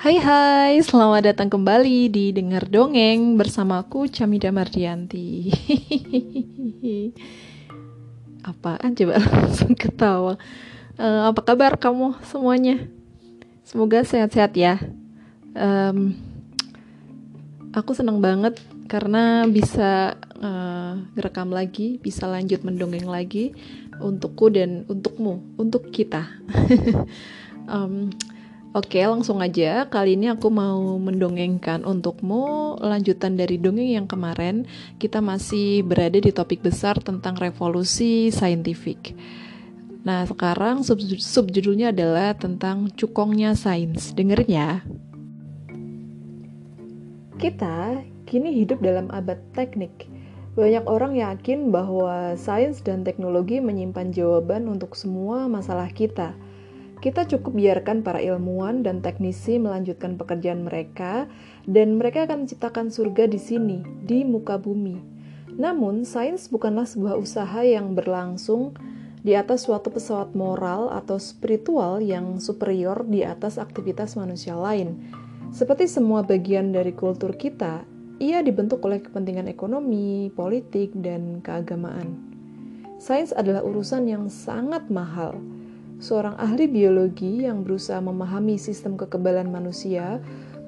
Hai 0.00 0.16
hai, 0.16 0.80
selamat 0.80 1.28
datang 1.28 1.52
kembali 1.52 2.08
di 2.08 2.32
Dengar 2.32 2.64
Dongeng 2.72 3.36
bersamaku 3.36 4.08
Camida 4.08 4.48
Mardianti. 4.48 5.52
Apaan 8.48 8.96
coba 8.96 9.20
langsung 9.44 9.76
ketawa. 9.76 10.40
Uh, 10.96 11.28
apa 11.28 11.44
kabar 11.44 11.76
kamu 11.76 12.16
semuanya? 12.24 12.88
Semoga 13.60 14.00
sehat-sehat 14.00 14.56
ya. 14.56 14.80
Um, 15.52 16.16
aku 17.76 17.92
senang 17.92 18.24
banget 18.24 18.56
karena 18.88 19.44
bisa 19.52 20.16
uh, 20.40 20.96
lagi, 21.52 22.00
bisa 22.00 22.24
lanjut 22.24 22.64
mendongeng 22.64 23.04
lagi 23.04 23.52
untukku 24.00 24.48
dan 24.48 24.88
untukmu, 24.88 25.60
untuk 25.60 25.92
kita. 25.92 26.24
um, 27.68 28.08
Oke, 28.70 29.02
langsung 29.02 29.42
aja. 29.42 29.82
Kali 29.90 30.14
ini 30.14 30.30
aku 30.30 30.46
mau 30.46 30.94
mendongengkan 31.02 31.82
untukmu 31.82 32.78
lanjutan 32.78 33.34
dari 33.34 33.58
dongeng 33.58 33.98
yang 33.98 34.06
kemarin. 34.06 34.62
Kita 34.94 35.18
masih 35.18 35.82
berada 35.82 36.14
di 36.14 36.30
topik 36.30 36.62
besar 36.62 36.94
tentang 37.02 37.34
revolusi 37.34 38.30
saintifik. 38.30 39.18
Nah, 40.06 40.22
sekarang 40.22 40.86
sub 40.86 41.02
subjudulnya 41.02 41.90
adalah 41.90 42.30
tentang 42.38 42.94
cukongnya 42.94 43.58
sains. 43.58 44.14
Dengerin 44.14 44.46
ya. 44.46 44.86
Kita 47.42 48.06
kini 48.30 48.54
hidup 48.54 48.78
dalam 48.86 49.10
abad 49.10 49.42
teknik. 49.50 50.06
Banyak 50.54 50.86
orang 50.86 51.18
yakin 51.18 51.74
bahwa 51.74 52.38
sains 52.38 52.78
dan 52.86 53.02
teknologi 53.02 53.58
menyimpan 53.58 54.14
jawaban 54.14 54.70
untuk 54.70 54.94
semua 54.94 55.50
masalah 55.50 55.90
kita– 55.90 56.38
kita 57.00 57.24
cukup 57.24 57.56
biarkan 57.56 58.04
para 58.04 58.20
ilmuwan 58.20 58.84
dan 58.84 59.00
teknisi 59.00 59.56
melanjutkan 59.56 60.20
pekerjaan 60.20 60.68
mereka, 60.68 61.24
dan 61.64 61.96
mereka 61.96 62.28
akan 62.28 62.44
menciptakan 62.44 62.92
surga 62.92 63.24
di 63.24 63.40
sini, 63.40 63.80
di 64.04 64.20
muka 64.20 64.60
bumi. 64.60 65.00
Namun, 65.56 66.04
sains 66.04 66.52
bukanlah 66.52 66.84
sebuah 66.84 67.16
usaha 67.16 67.64
yang 67.64 67.96
berlangsung 67.96 68.76
di 69.24 69.32
atas 69.32 69.64
suatu 69.68 69.88
pesawat 69.88 70.36
moral 70.36 70.92
atau 70.92 71.16
spiritual 71.16 72.04
yang 72.04 72.36
superior 72.36 73.04
di 73.08 73.24
atas 73.24 73.56
aktivitas 73.56 74.16
manusia 74.20 74.56
lain. 74.56 75.00
Seperti 75.56 75.88
semua 75.88 76.20
bagian 76.20 76.72
dari 76.72 76.92
kultur 76.92 77.32
kita, 77.32 77.84
ia 78.20 78.44
dibentuk 78.44 78.84
oleh 78.84 79.00
kepentingan 79.00 79.48
ekonomi, 79.48 80.28
politik, 80.36 80.92
dan 81.00 81.40
keagamaan. 81.40 82.20
Sains 83.00 83.32
adalah 83.32 83.64
urusan 83.64 84.04
yang 84.04 84.28
sangat 84.28 84.84
mahal 84.92 85.40
seorang 86.00 86.34
ahli 86.40 86.64
biologi 86.64 87.44
yang 87.44 87.60
berusaha 87.60 88.00
memahami 88.00 88.56
sistem 88.56 88.96
kekebalan 88.96 89.52
manusia 89.52 90.18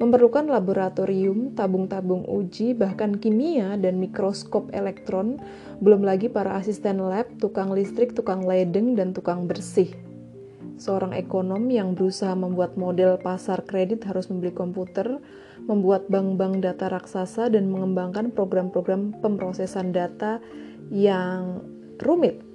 memerlukan 0.02 0.50
laboratorium, 0.50 1.54
tabung-tabung 1.54 2.26
uji, 2.26 2.74
bahkan 2.74 3.14
kimia 3.14 3.78
dan 3.78 4.02
mikroskop 4.02 4.66
elektron, 4.74 5.38
belum 5.78 6.02
lagi 6.02 6.26
para 6.26 6.58
asisten 6.58 6.98
lab, 6.98 7.30
tukang 7.38 7.70
listrik, 7.70 8.10
tukang 8.10 8.42
ledeng, 8.42 8.98
dan 8.98 9.14
tukang 9.14 9.46
bersih. 9.46 9.94
Seorang 10.74 11.14
ekonom 11.14 11.70
yang 11.70 11.94
berusaha 11.94 12.34
membuat 12.34 12.74
model 12.74 13.14
pasar 13.22 13.62
kredit 13.62 14.02
harus 14.02 14.26
membeli 14.26 14.50
komputer, 14.50 15.22
membuat 15.70 16.10
bank-bank 16.10 16.66
data 16.66 16.90
raksasa, 16.90 17.46
dan 17.46 17.70
mengembangkan 17.70 18.34
program-program 18.34 19.14
pemrosesan 19.22 19.94
data 19.94 20.42
yang 20.90 21.62
rumit 22.02 22.51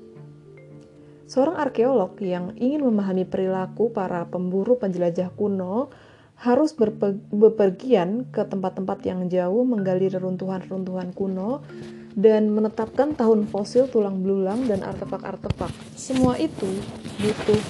Seorang 1.28 1.60
arkeolog 1.60 2.16
yang 2.24 2.56
ingin 2.56 2.88
memahami 2.88 3.28
perilaku 3.28 3.92
para 3.92 4.24
pemburu 4.32 4.80
penjelajah 4.80 5.28
kuno 5.36 5.92
harus 6.40 6.72
berpergian 6.72 8.32
ke 8.32 8.48
tempat-tempat 8.48 9.04
yang 9.04 9.28
jauh 9.28 9.68
menggali 9.68 10.08
reruntuhan-reruntuhan 10.08 11.12
kuno 11.12 11.68
dan 12.16 12.48
menetapkan 12.48 13.12
tahun 13.12 13.44
fosil 13.52 13.92
tulang 13.92 14.24
belulang 14.24 14.72
dan 14.72 14.88
artefak-artefak. 14.88 15.76
Semua 16.00 16.40
itu 16.40 16.80
butuh 17.20 17.62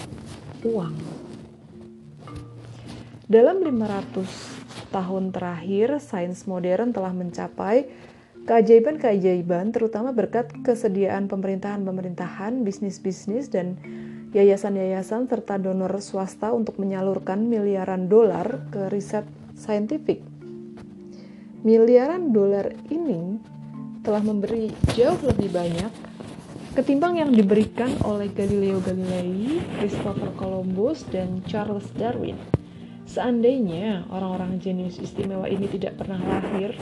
uang. 0.69 0.95
Dalam 3.25 3.57
500 3.65 4.93
tahun 4.93 5.33
terakhir, 5.33 5.97
sains 5.97 6.45
modern 6.45 6.93
telah 6.93 7.11
mencapai 7.11 7.89
Keajaiban-keajaiban 8.47 9.75
terutama 9.75 10.15
berkat 10.15 10.47
kesediaan 10.63 11.27
pemerintahan-pemerintahan, 11.27 12.63
bisnis-bisnis, 12.63 13.51
dan 13.51 13.75
yayasan-yayasan 14.31 15.27
serta 15.27 15.59
donor 15.59 15.91
swasta 15.99 16.55
untuk 16.55 16.79
menyalurkan 16.79 17.43
miliaran 17.43 18.07
dolar 18.07 18.71
ke 18.71 18.87
riset 18.87 19.27
saintifik. 19.51 20.23
Miliaran 21.67 22.31
dolar 22.31 22.71
ini 22.87 23.35
telah 23.99 24.23
memberi 24.23 24.71
jauh 24.95 25.19
lebih 25.27 25.51
banyak 25.51 25.91
ketimbang 26.71 27.19
yang 27.19 27.35
diberikan 27.35 27.91
oleh 28.07 28.31
Galileo 28.31 28.79
Galilei, 28.79 29.59
Christopher 29.75 30.31
Columbus, 30.39 31.03
dan 31.11 31.43
Charles 31.43 31.91
Darwin. 31.99 32.56
Seandainya 33.07 34.03
orang-orang 34.11 34.59
jenius 34.59 34.99
istimewa 34.99 35.47
ini 35.47 35.71
tidak 35.71 35.95
pernah 35.95 36.19
lahir, 36.19 36.75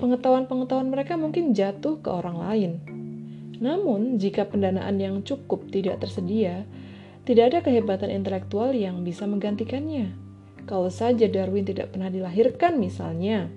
pengetahuan-pengetahuan 0.00 0.88
mereka 0.88 1.20
mungkin 1.20 1.52
jatuh 1.52 2.00
ke 2.00 2.08
orang 2.08 2.40
lain. 2.40 2.72
Namun, 3.60 4.16
jika 4.16 4.48
pendanaan 4.48 4.96
yang 4.96 5.20
cukup 5.20 5.68
tidak 5.68 6.00
tersedia, 6.00 6.64
tidak 7.28 7.52
ada 7.52 7.58
kehebatan 7.60 8.08
intelektual 8.08 8.72
yang 8.72 9.04
bisa 9.04 9.28
menggantikannya. 9.28 10.16
Kalau 10.64 10.88
saja 10.88 11.28
Darwin 11.28 11.68
tidak 11.68 11.92
pernah 11.92 12.08
dilahirkan 12.08 12.80
misalnya, 12.80 13.52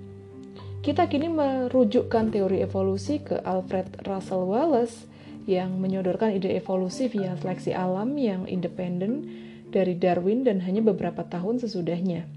kita 0.83 1.07
kini 1.07 1.31
merujukkan 1.31 2.33
teori 2.33 2.59
evolusi 2.59 3.23
ke 3.23 3.39
Alfred 3.45 4.03
Russel 4.03 4.43
Wallace 4.43 5.07
yang 5.45 5.79
menyodorkan 5.79 6.35
ide 6.35 6.57
evolusi 6.57 7.07
via 7.07 7.37
seleksi 7.37 7.71
alam 7.71 8.17
yang 8.17 8.49
independen 8.49 9.29
dari 9.71 9.95
Darwin 9.95 10.43
dan 10.43 10.59
hanya 10.61 10.83
beberapa 10.83 11.23
tahun 11.23 11.63
sesudahnya. 11.63 12.27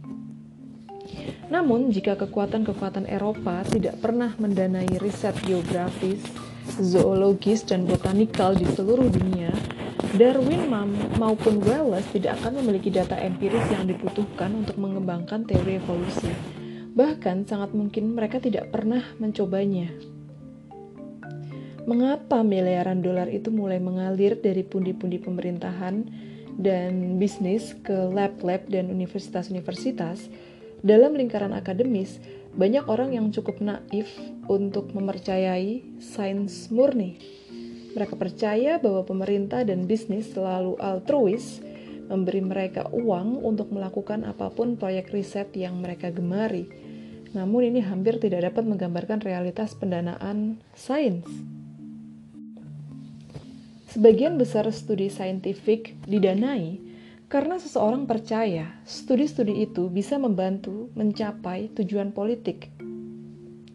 Namun, 1.52 1.92
jika 1.92 2.16
kekuatan-kekuatan 2.16 3.04
Eropa 3.04 3.60
tidak 3.68 4.00
pernah 4.00 4.32
mendanai 4.40 4.96
riset 4.96 5.36
geografis, 5.44 6.22
zoologis, 6.80 7.62
dan 7.68 7.84
botanikal 7.84 8.56
di 8.56 8.64
seluruh 8.64 9.12
dunia, 9.12 9.52
Darwin 10.16 10.70
maupun 11.18 11.58
Wallace 11.62 12.08
tidak 12.14 12.40
akan 12.40 12.62
memiliki 12.62 12.88
data 12.88 13.18
empiris 13.18 13.66
yang 13.68 13.84
dibutuhkan 13.84 14.54
untuk 14.54 14.78
mengembangkan 14.80 15.44
teori 15.44 15.82
evolusi. 15.82 16.30
Bahkan, 16.94 17.50
sangat 17.50 17.74
mungkin 17.74 18.14
mereka 18.14 18.38
tidak 18.38 18.70
pernah 18.70 19.02
mencobanya. 19.18 19.90
Mengapa 21.84 22.40
miliaran 22.40 23.04
dolar 23.04 23.28
itu 23.28 23.52
mulai 23.52 23.76
mengalir 23.76 24.40
dari 24.40 24.64
pundi-pundi 24.64 25.20
pemerintahan 25.20 26.08
dan 26.58 27.18
bisnis 27.18 27.74
ke 27.82 27.94
lab-lab 28.10 28.66
dan 28.70 28.90
universitas-universitas? 28.90 30.30
Dalam 30.84 31.16
lingkaran 31.16 31.56
akademis, 31.56 32.20
banyak 32.54 32.84
orang 32.86 33.16
yang 33.16 33.32
cukup 33.32 33.58
naif 33.58 34.06
untuk 34.46 34.92
mempercayai 34.92 35.82
sains 35.98 36.68
murni. 36.68 37.16
Mereka 37.96 38.18
percaya 38.18 38.76
bahwa 38.82 39.06
pemerintah 39.06 39.64
dan 39.64 39.88
bisnis 39.88 40.30
selalu 40.34 40.76
altruis, 40.82 41.64
memberi 42.06 42.44
mereka 42.44 42.90
uang 42.92 43.40
untuk 43.40 43.72
melakukan 43.72 44.28
apa 44.28 44.52
pun 44.52 44.76
proyek 44.76 45.14
riset 45.14 45.50
yang 45.56 45.80
mereka 45.80 46.12
gemari. 46.12 46.68
Namun 47.32 47.74
ini 47.74 47.80
hampir 47.82 48.22
tidak 48.22 48.52
dapat 48.52 48.62
menggambarkan 48.68 49.24
realitas 49.24 49.74
pendanaan 49.74 50.62
sains. 50.76 51.26
Sebagian 53.94 54.34
besar 54.42 54.66
studi 54.74 55.06
saintifik 55.06 55.94
didanai 56.10 56.82
karena 57.30 57.62
seseorang 57.62 58.10
percaya 58.10 58.74
studi-studi 58.82 59.62
itu 59.70 59.86
bisa 59.86 60.18
membantu 60.18 60.90
mencapai 60.98 61.70
tujuan 61.78 62.10
politik, 62.10 62.74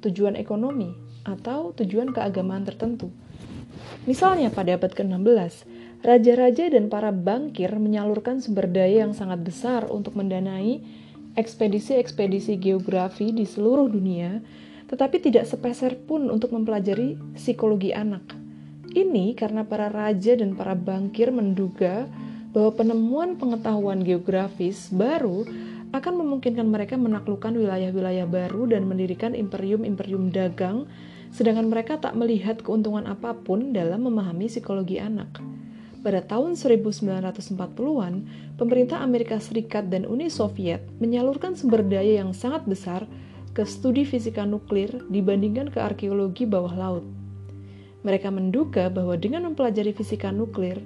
tujuan 0.03 0.35
ekonomi, 0.35 0.91
atau 1.23 1.71
tujuan 1.71 2.11
keagamaan 2.11 2.67
tertentu. 2.67 3.15
Misalnya 4.03 4.51
pada 4.51 4.75
abad 4.75 4.91
ke-16, 4.91 5.63
raja-raja 6.03 6.67
dan 6.67 6.91
para 6.91 7.15
bankir 7.15 7.71
menyalurkan 7.79 8.43
sumber 8.43 8.67
daya 8.67 9.07
yang 9.07 9.15
sangat 9.15 9.39
besar 9.39 9.87
untuk 9.87 10.19
mendanai 10.19 10.83
ekspedisi-ekspedisi 11.39 12.59
geografi 12.59 13.31
di 13.31 13.47
seluruh 13.47 13.87
dunia, 13.87 14.43
tetapi 14.91 15.23
tidak 15.23 15.47
sepeser 15.47 15.95
pun 15.95 16.27
untuk 16.27 16.51
mempelajari 16.51 17.15
psikologi 17.39 17.95
anak. 17.95 18.48
Ini 18.89 19.37
karena 19.37 19.61
para 19.69 19.85
raja 19.85 20.33
dan 20.33 20.57
para 20.57 20.73
bankir 20.73 21.29
menduga 21.29 22.09
bahwa 22.49 22.73
penemuan 22.73 23.37
pengetahuan 23.37 24.01
geografis 24.01 24.89
baru 24.89 25.45
akan 25.93 26.25
memungkinkan 26.25 26.65
mereka 26.65 26.97
menaklukkan 26.97 27.53
wilayah-wilayah 27.53 28.25
baru 28.25 28.69
dan 28.69 28.89
mendirikan 28.89 29.37
imperium-imperium 29.37 30.33
dagang, 30.33 30.89
sedangkan 31.29 31.69
mereka 31.69 32.01
tak 32.01 32.17
melihat 32.17 32.61
keuntungan 32.61 33.05
apa 33.05 33.37
pun 33.37 33.73
dalam 33.73 34.05
memahami 34.05 34.49
psikologi 34.49 34.97
anak. 34.97 35.41
pada 35.99 36.23
tahun 36.23 36.55
1940-an, 36.55 38.13
pemerintah 38.55 39.03
Amerika 39.03 39.35
Serikat 39.35 39.91
dan 39.91 40.07
Uni 40.07 40.31
Soviet 40.31 40.79
menyalurkan 41.03 41.59
sumber 41.59 41.83
daya 41.83 42.23
yang 42.23 42.31
sangat 42.31 42.63
besar 42.63 43.03
ke 43.51 43.67
studi 43.67 44.07
fisika 44.07 44.47
nuklir 44.47 45.03
dibandingkan 45.11 45.67
ke 45.67 45.83
arkeologi 45.83 46.47
bawah 46.47 46.71
laut. 46.71 47.18
Mereka 48.01 48.31
menduga 48.31 48.87
bahwa 48.87 49.19
dengan 49.19 49.51
mempelajari 49.51 49.91
fisika 49.91 50.31
nuklir, 50.31 50.79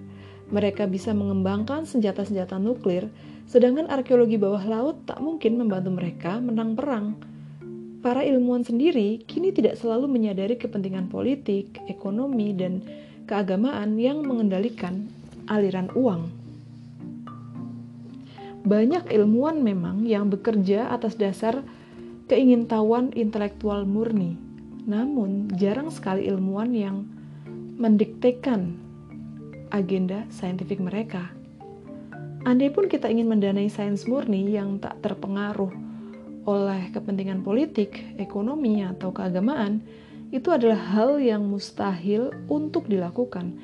mereka 0.49 0.89
bisa 0.89 1.13
mengembangkan 1.13 1.85
senjata-senjata 1.85 2.57
nuklir, 2.57 3.09
sedangkan 3.49 3.89
arkeologi 3.89 4.37
bawah 4.37 4.61
laut 4.65 5.01
tak 5.05 5.21
mungkin 5.21 5.57
membantu 5.57 5.93
mereka 5.93 6.41
menang 6.41 6.73
perang. 6.77 7.17
Para 8.03 8.19
ilmuwan 8.19 8.67
sendiri 8.67 9.23
kini 9.23 9.55
tidak 9.55 9.79
selalu 9.79 10.11
menyadari 10.11 10.59
kepentingan 10.59 11.07
politik, 11.07 11.79
ekonomi, 11.87 12.51
dan 12.51 12.83
keagamaan 13.29 13.95
yang 13.95 14.21
mengendalikan 14.27 15.07
aliran 15.47 15.87
uang. 15.95 16.27
Banyak 18.63 19.11
ilmuwan 19.11 19.63
memang 19.63 20.03
yang 20.03 20.27
bekerja 20.27 20.91
atas 20.91 21.15
dasar 21.15 21.63
keingintahuan 22.27 23.11
intelektual 23.15 23.83
murni, 23.83 24.39
namun 24.83 25.51
jarang 25.55 25.87
sekali 25.87 26.27
ilmuwan 26.27 26.71
yang 26.75 27.07
mendiktekan 27.79 28.75
agenda 29.73 30.27
saintifik 30.29 30.77
mereka. 30.77 31.33
Andai 32.43 32.69
pun 32.69 32.91
kita 32.91 33.07
ingin 33.07 33.31
mendanai 33.31 33.71
sains 33.71 34.03
murni 34.03 34.51
yang 34.51 34.77
tak 34.77 34.99
terpengaruh 34.99 35.71
oleh 36.43 36.91
kepentingan 36.91 37.39
politik, 37.39 38.03
ekonomi, 38.19 38.83
atau 38.83 39.15
keagamaan, 39.15 39.79
itu 40.35 40.51
adalah 40.51 40.75
hal 40.91 41.23
yang 41.23 41.47
mustahil 41.47 42.35
untuk 42.51 42.91
dilakukan. 42.91 43.55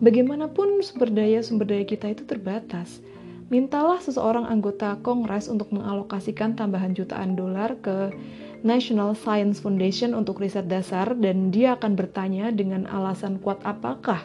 Bagaimanapun 0.00 0.80
sumber 0.80 1.12
daya 1.12 1.44
sumber 1.44 1.68
daya 1.68 1.84
kita 1.84 2.08
itu 2.08 2.24
terbatas. 2.24 3.04
Mintalah 3.52 4.00
seseorang 4.00 4.48
anggota 4.48 4.96
Kongres 5.04 5.44
untuk 5.52 5.68
mengalokasikan 5.76 6.56
tambahan 6.56 6.96
jutaan 6.96 7.36
dolar 7.36 7.76
ke 7.84 8.16
National 8.62 9.18
Science 9.18 9.58
Foundation 9.58 10.14
untuk 10.14 10.38
riset 10.38 10.70
dasar 10.70 11.18
dan 11.18 11.50
dia 11.50 11.74
akan 11.74 11.98
bertanya 11.98 12.54
dengan 12.54 12.86
alasan 12.86 13.42
kuat 13.42 13.58
apakah 13.66 14.22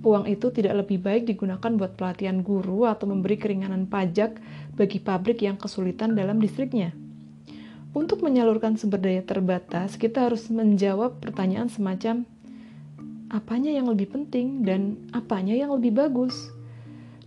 uang 0.00 0.24
itu 0.30 0.48
tidak 0.48 0.84
lebih 0.84 1.04
baik 1.04 1.28
digunakan 1.28 1.76
buat 1.76 1.98
pelatihan 1.98 2.40
guru 2.40 2.88
atau 2.88 3.04
memberi 3.04 3.36
keringanan 3.36 3.84
pajak 3.84 4.40
bagi 4.72 4.98
pabrik 5.02 5.44
yang 5.44 5.60
kesulitan 5.60 6.16
dalam 6.16 6.40
distriknya. 6.40 6.96
Untuk 7.92 8.20
menyalurkan 8.24 8.76
sumber 8.80 9.00
daya 9.00 9.24
terbatas, 9.24 9.96
kita 9.96 10.28
harus 10.28 10.46
menjawab 10.52 11.18
pertanyaan 11.18 11.72
semacam 11.72 12.28
apanya 13.28 13.72
yang 13.72 13.88
lebih 13.88 14.12
penting 14.12 14.64
dan 14.64 14.96
apanya 15.12 15.52
yang 15.52 15.72
lebih 15.76 15.92
bagus. 15.92 16.36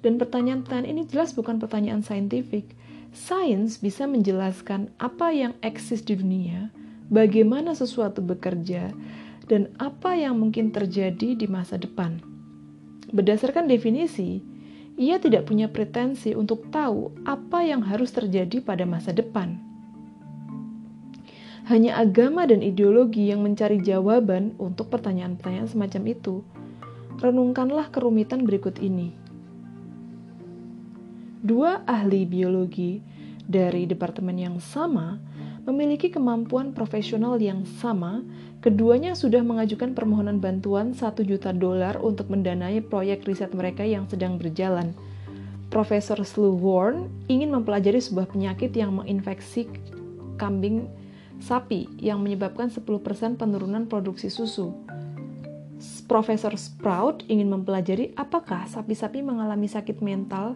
Dan 0.02 0.18
pertanyaan-pertanyaan 0.18 0.90
ini 0.90 1.04
jelas 1.06 1.38
bukan 1.38 1.62
pertanyaan 1.62 2.02
saintifik. 2.02 2.66
Sains 3.12 3.80
bisa 3.84 4.08
menjelaskan 4.08 4.92
apa 5.00 5.36
yang 5.36 5.54
eksis 5.60 6.02
di 6.04 6.16
dunia, 6.16 6.72
bagaimana 7.12 7.75
sesuatu 7.75 8.24
bekerja, 8.24 8.92
dan 9.52 9.72
apa 9.80 10.16
yang 10.16 10.40
mungkin 10.40 10.72
terjadi 10.72 11.36
di 11.36 11.48
masa 11.48 11.75
depan. 11.75 12.24
Berdasarkan 13.12 13.68
definisi, 13.68 14.40
ia 14.96 15.19
tidak 15.19 15.52
punya 15.52 15.68
pretensi 15.68 16.31
untuk 16.31 16.72
tahu 16.72 17.12
apa 17.28 17.68
yang 17.68 17.84
harus 17.84 18.16
terjadi 18.16 18.63
pada 18.63 18.88
masa 18.88 19.12
depan 19.12 19.72
hanya 21.69 22.02
agama 22.02 22.44
dan 22.50 22.60
ideologi 22.60 23.31
yang 23.31 23.46
mencari 23.46 23.80
jawaban 23.80 24.57
untuk 24.60 24.92
pertanyaan-pertanyaan 24.92 25.69
semacam 25.69 26.04
itu. 26.10 26.36
Renungkanlah 27.22 27.94
kerumitan 27.94 28.44
berikut 28.44 28.81
ini. 28.84 29.14
Dua 31.42 31.82
ahli 31.90 32.30
biologi 32.30 33.02
dari 33.50 33.90
departemen 33.90 34.38
yang 34.38 34.62
sama 34.62 35.18
memiliki 35.66 36.14
kemampuan 36.14 36.70
profesional 36.70 37.42
yang 37.42 37.66
sama, 37.66 38.22
keduanya 38.62 39.18
sudah 39.18 39.42
mengajukan 39.42 39.98
permohonan 39.98 40.38
bantuan 40.38 40.94
1 40.94 41.02
juta 41.26 41.50
dolar 41.50 41.98
untuk 41.98 42.30
mendanai 42.30 42.86
proyek 42.86 43.26
riset 43.26 43.58
mereka 43.58 43.82
yang 43.82 44.06
sedang 44.06 44.38
berjalan. 44.38 44.94
Profesor 45.74 46.22
Slughorn 46.22 47.10
ingin 47.26 47.50
mempelajari 47.50 47.98
sebuah 47.98 48.30
penyakit 48.30 48.78
yang 48.78 49.02
menginfeksi 49.02 49.66
kambing 50.38 50.86
sapi 51.42 51.90
yang 51.98 52.22
menyebabkan 52.22 52.70
10% 52.70 52.86
penurunan 53.42 53.90
produksi 53.90 54.30
susu. 54.30 54.78
Profesor 56.06 56.54
Sprout 56.54 57.26
ingin 57.26 57.50
mempelajari 57.50 58.14
apakah 58.14 58.70
sapi-sapi 58.70 59.26
mengalami 59.26 59.66
sakit 59.66 60.06
mental 60.06 60.54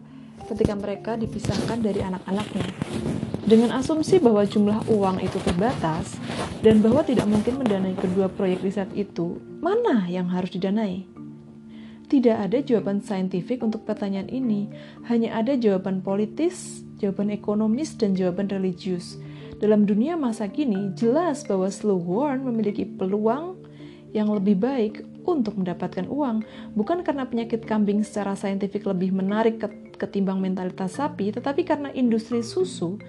ketika 0.49 0.73
mereka 0.75 1.15
dipisahkan 1.15 1.79
dari 1.79 2.03
anak-anaknya. 2.03 2.67
Dengan 3.45 3.77
asumsi 3.77 4.17
bahwa 4.17 4.41
jumlah 4.41 4.89
uang 4.89 5.21
itu 5.21 5.37
terbatas 5.45 6.17
dan 6.65 6.81
bahwa 6.81 7.05
tidak 7.05 7.29
mungkin 7.29 7.61
mendanai 7.61 7.93
kedua 7.93 8.25
proyek 8.27 8.65
riset 8.65 8.89
itu, 8.97 9.37
mana 9.61 10.09
yang 10.09 10.27
harus 10.33 10.49
didanai? 10.51 11.05
Tidak 12.05 12.37
ada 12.37 12.61
jawaban 12.61 13.01
saintifik 13.01 13.61
untuk 13.61 13.85
pertanyaan 13.85 14.29
ini, 14.29 14.69
hanya 15.09 15.37
ada 15.37 15.53
jawaban 15.57 16.01
politis, 16.01 16.81
jawaban 16.97 17.33
ekonomis, 17.33 17.97
dan 17.97 18.13
jawaban 18.13 18.49
religius 18.49 19.17
dalam 19.55 19.87
dunia 19.87 20.19
masa 20.19 20.51
kini, 20.51 20.91
jelas 20.99 21.47
bahwa 21.47 21.71
Slughorn 21.71 22.43
memiliki 22.43 22.83
peluang 22.83 23.55
yang 24.11 24.27
lebih 24.31 24.59
baik 24.59 25.07
untuk 25.25 25.57
mendapatkan 25.57 26.05
uang, 26.07 26.45
bukan 26.77 27.01
karena 27.01 27.25
penyakit 27.25 27.65
kambing 27.65 28.05
secara 28.05 28.37
saintifik 28.37 28.85
lebih 28.85 29.11
menarik 29.11 29.59
ketimbang 29.97 30.39
mentalitas 30.39 31.01
sapi, 31.01 31.33
tetapi 31.33 31.65
karena 31.65 31.89
industri 31.91 32.45
susu 32.45 33.01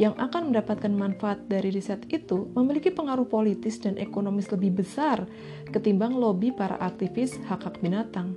yang 0.00 0.16
akan 0.16 0.52
mendapatkan 0.52 0.92
manfaat 0.92 1.44
dari 1.48 1.68
riset 1.68 2.08
itu 2.08 2.48
memiliki 2.56 2.88
pengaruh 2.88 3.28
politis 3.28 3.76
dan 3.76 4.00
ekonomis 4.00 4.48
lebih 4.48 4.80
besar 4.80 5.28
ketimbang 5.68 6.16
lobi 6.16 6.48
para 6.48 6.80
aktivis 6.80 7.36
hak-hak 7.48 7.76
binatang. 7.84 8.32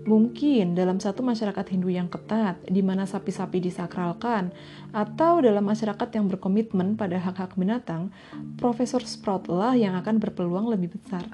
Mungkin 0.00 0.72
dalam 0.72 0.96
satu 0.96 1.20
masyarakat 1.20 1.76
Hindu 1.76 1.92
yang 1.92 2.08
ketat, 2.08 2.56
di 2.64 2.80
mana 2.80 3.04
sapi-sapi 3.04 3.60
disakralkan, 3.60 4.48
atau 4.96 5.44
dalam 5.44 5.60
masyarakat 5.60 6.08
yang 6.16 6.24
berkomitmen 6.24 6.96
pada 6.96 7.20
hak-hak 7.20 7.52
binatang, 7.60 8.08
Profesor 8.56 9.04
Sprout 9.04 9.52
lah 9.52 9.76
yang 9.76 9.92
akan 10.00 10.16
berpeluang 10.16 10.72
lebih 10.72 10.96
besar. 10.96 11.28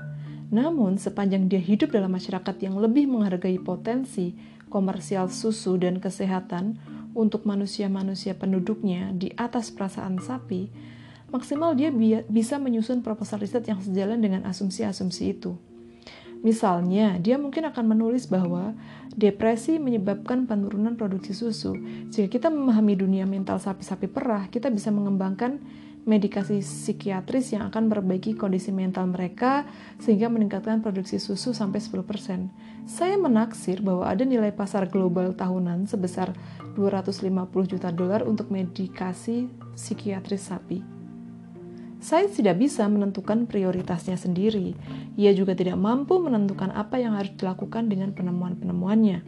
Namun, 0.50 0.98
sepanjang 1.00 1.50
dia 1.50 1.58
hidup 1.58 1.90
dalam 1.90 2.14
masyarakat 2.14 2.56
yang 2.62 2.78
lebih 2.78 3.10
menghargai 3.10 3.58
potensi 3.58 4.36
komersial 4.70 5.30
susu 5.30 5.78
dan 5.78 5.98
kesehatan 5.98 6.78
untuk 7.16 7.48
manusia-manusia 7.48 8.36
penduduknya 8.36 9.10
di 9.16 9.32
atas 9.34 9.72
perasaan 9.72 10.20
sapi, 10.20 10.68
maksimal 11.32 11.72
dia 11.74 11.90
bisa 12.28 12.60
menyusun 12.60 13.00
proposal 13.00 13.42
riset 13.42 13.64
yang 13.66 13.80
sejalan 13.80 14.20
dengan 14.20 14.44
asumsi-asumsi 14.46 15.34
itu. 15.34 15.56
Misalnya, 16.44 17.16
dia 17.18 17.40
mungkin 17.40 17.66
akan 17.66 17.96
menulis 17.96 18.28
bahwa 18.28 18.76
depresi 19.16 19.80
menyebabkan 19.80 20.44
penurunan 20.44 20.94
produksi 20.94 21.32
susu. 21.32 21.74
Jika 22.12 22.28
kita 22.28 22.48
memahami 22.52 22.94
dunia 22.94 23.24
mental 23.24 23.56
sapi-sapi 23.58 24.06
perah, 24.06 24.46
kita 24.52 24.68
bisa 24.68 24.92
mengembangkan 24.92 25.58
medikasi 26.06 26.62
psikiatris 26.62 27.50
yang 27.50 27.66
akan 27.66 27.90
memperbaiki 27.90 28.38
kondisi 28.38 28.70
mental 28.70 29.10
mereka 29.10 29.66
sehingga 29.98 30.30
meningkatkan 30.30 30.78
produksi 30.78 31.18
susu 31.18 31.50
sampai 31.50 31.82
10%. 31.82 32.86
Saya 32.86 33.18
menaksir 33.18 33.82
bahwa 33.82 34.06
ada 34.06 34.22
nilai 34.22 34.54
pasar 34.54 34.86
global 34.86 35.34
tahunan 35.34 35.90
sebesar 35.90 36.30
250 36.78 37.26
juta 37.66 37.90
dolar 37.90 38.22
untuk 38.22 38.54
medikasi 38.54 39.50
psikiatris 39.74 40.46
sapi. 40.46 40.78
Sains 41.98 42.38
tidak 42.38 42.62
bisa 42.62 42.86
menentukan 42.86 43.50
prioritasnya 43.50 44.14
sendiri. 44.14 44.78
Ia 45.18 45.34
juga 45.34 45.58
tidak 45.58 45.74
mampu 45.74 46.22
menentukan 46.22 46.70
apa 46.70 47.02
yang 47.02 47.18
harus 47.18 47.34
dilakukan 47.34 47.90
dengan 47.90 48.14
penemuan-penemuannya. 48.14 49.26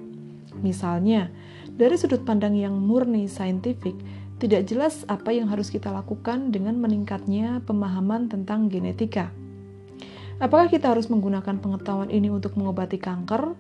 Misalnya, 0.62 1.32
dari 1.75 1.94
sudut 1.99 2.23
pandang 2.23 2.54
yang 2.54 2.78
murni 2.78 3.26
saintifik, 3.26 3.94
tidak 4.38 4.71
jelas 4.71 5.02
apa 5.11 5.35
yang 5.35 5.50
harus 5.50 5.68
kita 5.68 5.90
lakukan 5.90 6.54
dengan 6.54 6.78
meningkatnya 6.78 7.59
pemahaman 7.66 8.30
tentang 8.30 8.71
genetika. 8.71 9.35
Apakah 10.38 10.71
kita 10.71 10.95
harus 10.95 11.11
menggunakan 11.11 11.59
pengetahuan 11.59 12.14
ini 12.14 12.30
untuk 12.30 12.54
mengobati 12.54 13.02
kanker, 13.02 13.59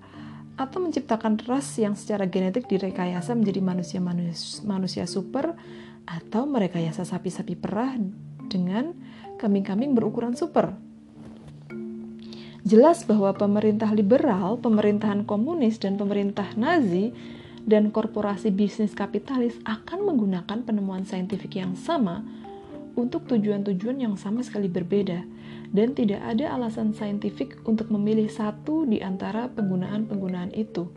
atau 0.58 0.78
menciptakan 0.82 1.38
ras 1.46 1.78
yang 1.78 1.94
secara 1.94 2.26
genetik 2.26 2.66
direkayasa 2.66 3.34
menjadi 3.34 3.62
manusia-manusia 3.62 5.06
super, 5.06 5.54
atau 6.06 6.46
merekayasa 6.46 7.06
sapi-sapi 7.06 7.54
perah 7.54 7.94
dengan 8.50 8.94
kambing-kambing 9.38 9.94
berukuran 9.94 10.34
super. 10.34 10.74
Jelas 12.66 13.06
bahwa 13.06 13.34
pemerintah 13.38 13.94
liberal, 13.94 14.58
pemerintahan 14.58 15.22
komunis, 15.26 15.78
dan 15.78 15.94
pemerintah 15.94 16.52
Nazi 16.58 17.14
dan 17.68 17.92
korporasi 17.92 18.48
bisnis 18.48 18.96
kapitalis 18.96 19.60
akan 19.68 20.08
menggunakan 20.08 20.64
penemuan 20.64 21.04
saintifik 21.04 21.60
yang 21.60 21.76
sama 21.76 22.24
untuk 22.96 23.28
tujuan-tujuan 23.28 24.00
yang 24.00 24.16
sama 24.16 24.42
sekali 24.42 24.66
berbeda, 24.66 25.22
dan 25.70 25.94
tidak 25.94 26.18
ada 26.24 26.56
alasan 26.56 26.96
saintifik 26.96 27.60
untuk 27.68 27.92
memilih 27.92 28.26
satu 28.26 28.88
di 28.88 29.04
antara 29.04 29.46
penggunaan-penggunaan 29.52 30.50
itu. 30.56 30.88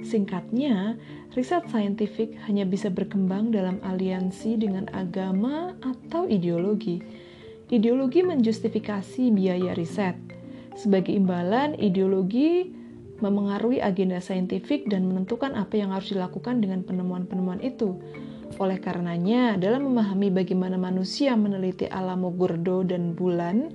Singkatnya, 0.00 0.96
riset 1.36 1.66
saintifik 1.68 2.36
hanya 2.46 2.64
bisa 2.64 2.88
berkembang 2.88 3.52
dalam 3.52 3.80
aliansi 3.84 4.56
dengan 4.56 4.88
agama 4.94 5.76
atau 5.82 6.24
ideologi. 6.28 7.00
Ideologi 7.72 8.20
menjustifikasi 8.20 9.32
biaya 9.32 9.72
riset. 9.72 10.16
Sebagai 10.76 11.16
imbalan, 11.16 11.72
ideologi 11.80 12.68
memengaruhi 13.22 13.78
agenda 13.78 14.18
saintifik 14.18 14.90
dan 14.90 15.06
menentukan 15.06 15.54
apa 15.54 15.78
yang 15.78 15.94
harus 15.94 16.10
dilakukan 16.10 16.58
dengan 16.58 16.82
penemuan-penemuan 16.82 17.62
itu. 17.62 17.98
Oleh 18.62 18.78
karenanya, 18.78 19.58
dalam 19.58 19.90
memahami 19.90 20.30
bagaimana 20.30 20.78
manusia 20.78 21.34
meneliti 21.34 21.90
alam 21.90 22.22
Mogurdo 22.22 22.86
dan 22.86 23.18
bulan, 23.18 23.74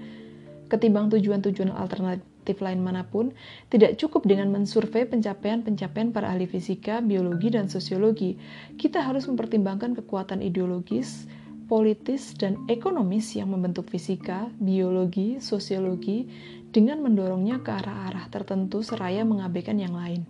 ketimbang 0.71 1.11
tujuan-tujuan 1.11 1.75
alternatif 1.75 2.63
lain 2.63 2.79
mana 2.79 3.03
pun, 3.05 3.35
tidak 3.67 3.99
cukup 3.99 4.23
dengan 4.25 4.49
mensurvei 4.49 5.05
pencapaian-pencapaian 5.05 6.15
para 6.15 6.31
ahli 6.31 6.47
fisika, 6.47 7.03
biologi, 7.03 7.51
dan 7.51 7.67
sosiologi. 7.67 8.39
Kita 8.79 9.03
harus 9.03 9.27
mempertimbangkan 9.27 9.93
kekuatan 9.99 10.39
ideologis, 10.39 11.27
politis, 11.69 12.33
dan 12.33 12.57
ekonomis 12.65 13.37
yang 13.37 13.53
membentuk 13.53 13.91
fisika, 13.91 14.49
biologi, 14.57 15.37
sosiologi, 15.37 16.25
dengan 16.69 17.01
mendorongnya 17.01 17.61
ke 17.65 17.71
arah-arah 17.73 18.29
tertentu 18.29 18.85
seraya 18.85 19.25
mengabaikan 19.25 19.77
yang 19.81 19.97
lain. 19.97 20.25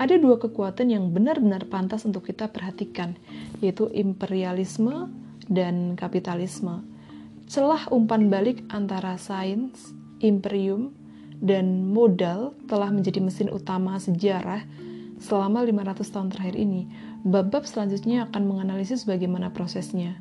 Ada 0.00 0.16
dua 0.16 0.40
kekuatan 0.40 0.88
yang 0.88 1.12
benar-benar 1.12 1.68
pantas 1.68 2.08
untuk 2.08 2.24
kita 2.24 2.48
perhatikan, 2.48 3.18
yaitu 3.60 3.92
imperialisme 3.92 5.12
dan 5.52 5.98
kapitalisme 5.98 6.92
celah 7.52 7.84
umpan 7.92 8.32
balik 8.32 8.64
antara 8.72 9.20
sains, 9.20 9.92
imperium, 10.24 10.96
dan 11.36 11.92
modal 11.92 12.56
telah 12.64 12.88
menjadi 12.88 13.20
mesin 13.20 13.52
utama 13.52 14.00
sejarah 14.00 14.64
selama 15.20 15.60
500 15.60 16.00
tahun 16.00 16.28
terakhir 16.32 16.56
ini. 16.56 16.88
Bab-bab 17.28 17.68
selanjutnya 17.68 18.24
akan 18.32 18.42
menganalisis 18.48 19.04
bagaimana 19.04 19.52
prosesnya. 19.52 20.16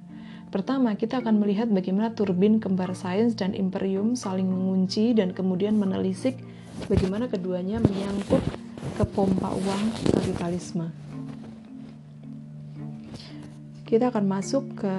Pertama, 0.52 1.00
kita 1.00 1.24
akan 1.24 1.40
melihat 1.40 1.72
bagaimana 1.72 2.12
turbin 2.12 2.60
kembar 2.60 2.92
sains 2.92 3.40
dan 3.40 3.56
imperium 3.56 4.20
saling 4.20 4.52
mengunci 4.52 5.16
dan 5.16 5.32
kemudian 5.32 5.80
menelisik 5.80 6.44
bagaimana 6.92 7.32
keduanya 7.32 7.80
menyangkut 7.80 8.44
ke 9.00 9.04
pompa 9.16 9.48
uang 9.48 9.84
kapitalisme. 10.12 10.92
Kita 13.88 14.12
akan 14.12 14.26
masuk 14.28 14.76
ke 14.76 14.96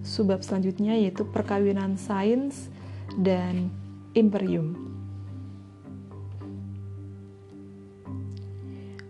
subbab 0.00 0.40
selanjutnya 0.40 0.96
yaitu 0.96 1.28
perkawinan 1.28 2.00
sains 2.00 2.72
dan 3.20 3.68
imperium. 4.16 4.72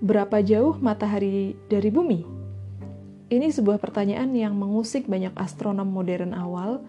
Berapa 0.02 0.42
jauh 0.42 0.75
matahari 0.83 1.54
dari 1.71 1.94
bumi? 1.94 2.34
Ini 3.35 3.50
sebuah 3.50 3.83
pertanyaan 3.83 4.31
yang 4.31 4.55
mengusik 4.55 5.11
banyak 5.11 5.35
astronom 5.35 5.91
modern 5.91 6.38
awal, 6.38 6.87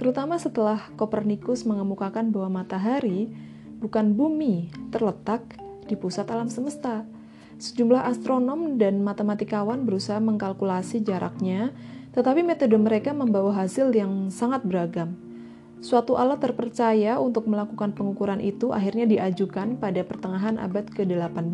terutama 0.00 0.40
setelah 0.40 0.88
Kopernikus 0.96 1.68
mengemukakan 1.68 2.32
bahwa 2.32 2.64
matahari 2.64 3.28
bukan 3.76 4.16
bumi 4.16 4.72
terletak 4.88 5.44
di 5.84 5.92
pusat 5.92 6.24
alam 6.32 6.48
semesta. 6.48 7.04
Sejumlah 7.60 8.08
astronom 8.08 8.80
dan 8.80 9.04
matematikawan 9.04 9.84
berusaha 9.84 10.16
mengkalkulasi 10.16 11.04
jaraknya 11.04 11.76
tetapi 12.16 12.40
metode 12.40 12.76
mereka 12.80 13.12
membawa 13.12 13.52
hasil 13.52 13.92
yang 13.92 14.32
sangat 14.32 14.64
beragam. 14.64 15.12
Suatu 15.84 16.16
alat 16.16 16.40
terpercaya 16.40 17.20
untuk 17.20 17.44
melakukan 17.44 17.92
pengukuran 17.92 18.40
itu 18.40 18.72
akhirnya 18.72 19.04
diajukan 19.04 19.76
pada 19.76 20.00
pertengahan 20.08 20.56
abad 20.56 20.88
ke-18. 20.88 21.52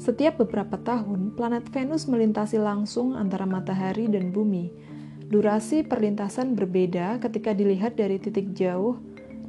Setiap 0.00 0.40
beberapa 0.40 0.80
tahun, 0.80 1.36
planet 1.36 1.68
Venus 1.68 2.08
melintasi 2.08 2.56
langsung 2.56 3.12
antara 3.12 3.44
matahari 3.44 4.08
dan 4.08 4.32
bumi. 4.32 4.72
Durasi 5.28 5.84
perlintasan 5.84 6.56
berbeda 6.56 7.20
ketika 7.20 7.52
dilihat 7.52 8.00
dari 8.00 8.16
titik 8.16 8.56
jauh 8.56 8.96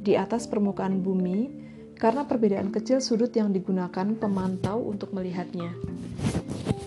di 0.04 0.12
atas 0.12 0.44
permukaan 0.44 1.00
bumi 1.00 1.48
karena 1.96 2.28
perbedaan 2.28 2.68
kecil 2.68 3.00
sudut 3.00 3.32
yang 3.32 3.48
digunakan 3.48 4.12
pemantau 4.12 4.76
untuk 4.84 5.16
melihatnya. 5.16 5.72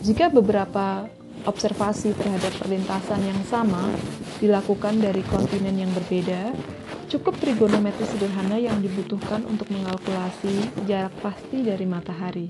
Jika 0.06 0.30
beberapa 0.30 1.10
observasi 1.50 2.14
terhadap 2.14 2.54
perlintasan 2.62 3.26
yang 3.26 3.42
sama 3.50 3.90
dilakukan 4.38 5.02
dari 5.02 5.26
kontinen 5.26 5.82
yang 5.82 5.90
berbeda, 5.90 6.54
cukup 7.10 7.34
trigonometri 7.42 8.06
sederhana 8.14 8.62
yang 8.62 8.78
dibutuhkan 8.78 9.42
untuk 9.50 9.74
mengalkulasi 9.74 10.86
jarak 10.86 11.18
pasti 11.26 11.66
dari 11.66 11.90
matahari. 11.90 12.48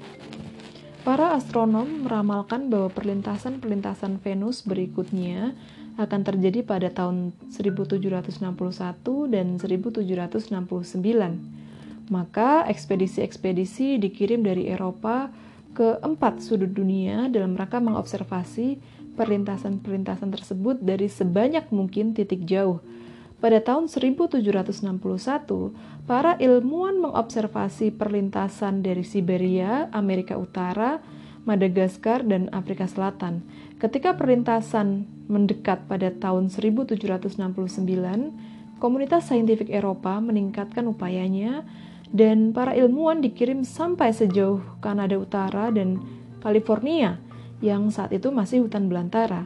Para 1.05 1.37
astronom 1.37 2.09
meramalkan 2.09 2.73
bahwa 2.73 2.89
perlintasan-perlintasan 2.89 4.17
Venus 4.25 4.65
berikutnya 4.65 5.53
akan 6.01 6.25
terjadi 6.25 6.65
pada 6.65 6.89
tahun 6.89 7.29
1761 7.53 8.41
dan 9.29 9.61
1769. 9.61 10.49
Maka 12.09 12.65
ekspedisi-ekspedisi 12.65 14.01
dikirim 14.01 14.41
dari 14.41 14.65
Eropa 14.65 15.29
ke 15.77 16.01
empat 16.01 16.41
sudut 16.41 16.73
dunia 16.73 17.29
dalam 17.29 17.53
rangka 17.53 17.77
mengobservasi 17.77 18.81
perlintasan-perlintasan 19.13 20.33
tersebut 20.33 20.81
dari 20.81 21.05
sebanyak 21.05 21.69
mungkin 21.69 22.17
titik 22.17 22.49
jauh. 22.49 22.81
Pada 23.43 23.59
tahun 23.59 23.91
1761, 23.91 26.07
para 26.07 26.39
ilmuwan 26.39 27.03
mengobservasi 27.03 27.91
perlintasan 27.91 28.79
dari 28.79 29.03
Siberia, 29.03 29.91
Amerika 29.91 30.39
Utara, 30.39 31.03
Madagaskar, 31.45 32.25
dan 32.25 32.49
Afrika 32.55 32.89
Selatan. 32.89 33.45
Ketika 33.77 34.17
perlintasan 34.17 35.05
mendekat 35.27 35.85
pada 35.85 36.09
tahun 36.15 36.49
1769, 36.49 37.37
komunitas 38.79 39.29
saintifik 39.29 39.69
Eropa 39.69 40.17
meningkatkan 40.23 40.89
upayanya 40.89 41.67
dan 42.15 42.55
para 42.55 42.71
ilmuwan 42.71 43.19
dikirim 43.19 43.67
sampai 43.67 44.15
sejauh 44.15 44.63
Kanada 44.79 45.19
Utara 45.19 45.67
dan 45.69 45.99
California 46.39 47.19
yang 47.59 47.91
saat 47.91 48.15
itu 48.15 48.31
masih 48.31 48.65
hutan 48.65 48.87
belantara. 48.87 49.43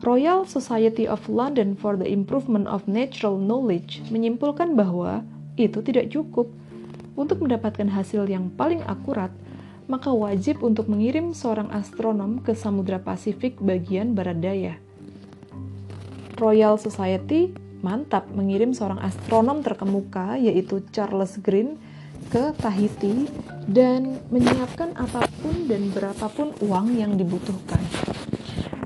Royal 0.00 0.48
Society 0.48 1.04
of 1.04 1.20
London 1.28 1.76
for 1.76 1.92
the 1.92 2.08
Improvement 2.08 2.64
of 2.64 2.88
Natural 2.88 3.36
Knowledge 3.36 4.00
menyimpulkan 4.08 4.72
bahwa 4.72 5.20
itu 5.60 5.84
tidak 5.84 6.08
cukup. 6.08 6.48
Untuk 7.20 7.44
mendapatkan 7.44 7.84
hasil 7.84 8.24
yang 8.24 8.48
paling 8.56 8.80
akurat, 8.88 9.28
maka 9.92 10.08
wajib 10.08 10.64
untuk 10.64 10.88
mengirim 10.88 11.36
seorang 11.36 11.68
astronom 11.68 12.40
ke 12.40 12.56
Samudra 12.56 12.96
Pasifik 12.96 13.60
bagian 13.60 14.16
barat 14.16 14.40
daya. 14.40 14.74
Royal 16.40 16.80
Society 16.80 17.52
mantap 17.84 18.24
mengirim 18.32 18.72
seorang 18.72 19.04
astronom 19.04 19.60
terkemuka 19.60 20.40
yaitu 20.40 20.80
Charles 20.96 21.36
Green 21.44 21.76
ke 22.32 22.56
Tahiti 22.56 23.28
dan 23.68 24.16
menyiapkan 24.32 24.96
apa 24.96 25.28
pun 25.44 25.68
dan 25.68 25.92
berapapun 25.92 26.56
uang 26.64 26.96
yang 26.96 27.20
dibutuhkan. 27.20 27.84